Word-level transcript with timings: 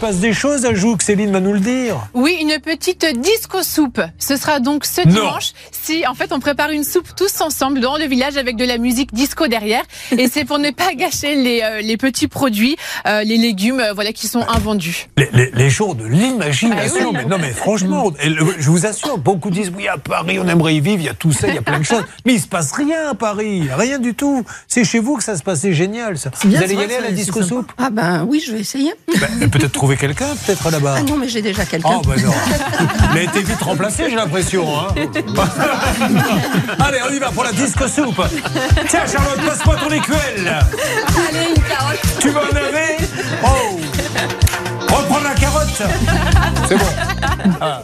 passe 0.00 0.16
des 0.18 0.32
choses 0.32 0.64
à 0.64 0.72
Joux, 0.74 0.96
Céline 1.00 1.30
va 1.30 1.40
nous 1.40 1.52
le 1.52 1.60
dire. 1.60 1.96
Oui, 2.14 2.36
une 2.40 2.58
petite 2.60 3.04
disco 3.20 3.62
soupe. 3.62 4.00
Ce 4.18 4.36
sera 4.36 4.58
donc 4.58 4.84
ce 4.86 5.02
Non. 5.06 5.14
dimanche. 5.14 5.52
Si, 5.72 6.06
en 6.06 6.14
fait, 6.14 6.32
on 6.32 6.40
prépare 6.40 6.70
une 6.70 6.84
soupe 6.84 7.08
tous 7.16 7.40
ensemble 7.42 7.80
dans 7.80 7.96
le 7.98 8.06
village 8.06 8.36
avec 8.38 8.56
de 8.56 8.64
la 8.64 8.78
musique 8.78 9.12
disco 9.12 9.46
derrière. 9.46 9.82
Et 10.16 10.28
c'est 10.28 10.44
pour 10.44 10.58
ne 10.58 10.70
pas 10.70 10.94
gâcher 10.94 11.34
les, 11.34 11.60
euh, 11.62 11.80
les 11.82 11.96
petits 11.98 12.28
produits, 12.28 12.76
euh, 13.06 13.22
les 13.24 13.36
légumes, 13.36 13.80
euh, 13.80 13.92
voilà, 13.92 14.12
qui 14.12 14.26
sont 14.26 14.42
invendus. 14.48 15.08
Les, 15.18 15.28
les- 15.32 15.50
les 15.52 15.70
jours 15.70 15.94
de 15.94 16.06
l'imagination. 16.06 17.10
Ah 17.12 17.12
oui. 17.12 17.16
mais 17.18 17.24
non, 17.26 17.36
mais 17.38 17.52
franchement, 17.52 18.10
et 18.22 18.28
le- 18.30 18.54
je 18.58 18.70
vous 18.70 18.86
assure, 18.86 19.18
beaucoup 19.18 19.50
disent 19.50 19.72
oui, 19.76 19.86
à 19.86 19.98
Paris, 19.98 20.38
on 20.40 20.48
aimerait 20.48 20.74
y 20.76 20.80
vivre, 20.80 21.00
il 21.00 21.06
y 21.06 21.08
a 21.10 21.14
tout 21.14 21.32
ça, 21.32 21.46
il 21.48 21.54
y 21.54 21.58
a 21.58 21.62
plein 21.62 21.78
de 21.78 21.84
choses. 21.84 22.04
Mais 22.24 22.34
il 22.34 22.40
se 22.40 22.48
passe 22.48 22.72
rien 22.72 23.10
à 23.10 23.14
Paris, 23.14 23.68
rien 23.70 23.98
du 23.98 24.14
tout. 24.14 24.44
C'est 24.66 24.84
chez 24.84 24.98
vous 24.98 25.16
que 25.16 25.22
ça 25.24 25.36
se 25.36 25.42
passe, 25.42 25.60
c'est 25.60 25.74
génial. 25.74 26.16
Ça. 26.16 26.30
Vous 26.44 26.56
allez 26.56 26.74
y 26.74 26.82
aller 26.82 26.94
à 26.96 27.00
la 27.02 27.10
disco 27.10 27.42
soupe 27.42 27.70
Ah 27.78 27.90
ben 27.90 28.24
oui, 28.26 28.42
je 28.44 28.52
vais 28.52 28.60
essayer. 28.60 28.92
Ben, 29.38 29.50
Peut-être 29.50 29.72
trouver 29.72 29.89
quelqu'un, 29.96 30.28
peut-être 30.44 30.70
là-bas. 30.70 30.94
Ah 30.98 31.02
non, 31.02 31.16
mais 31.16 31.28
j'ai 31.28 31.42
déjà 31.42 31.64
quelqu'un. 31.64 31.88
Oh, 31.98 32.02
bah 32.06 32.14
non. 32.22 32.32
Il 33.12 33.18
a 33.18 33.22
été 33.22 33.42
vite 33.42 33.60
remplacé, 33.62 34.08
j'ai 34.10 34.16
l'impression. 34.16 34.66
hein. 34.78 34.88
Allez, 36.84 36.98
on 37.08 37.12
y 37.12 37.18
va 37.18 37.30
pour 37.30 37.44
la 37.44 37.52
disco 37.52 37.86
soupe. 37.88 38.20
Tiens, 38.88 39.06
Charlotte, 39.10 39.40
passe-moi 39.46 39.76
ton 39.76 39.90
écuelle. 39.90 40.58
Allez, 41.28 41.50
une 41.56 41.62
carotte. 41.62 42.00
Tu 42.20 42.30
vas 42.30 42.40
en 42.40 42.56
avez 42.56 42.96
Oh 43.44 43.80
Reprends 44.88 45.20
la 45.20 45.34
carotte 45.34 45.82
C'est 46.68 46.76
bon. 46.76 46.84
Ah. 47.60 47.82